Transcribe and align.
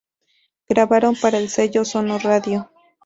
Grabaron 0.67 1.15
para 1.15 1.37
el 1.37 1.47
sello 1.47 1.85
Sono 1.85 2.17
Radio. 2.17 2.71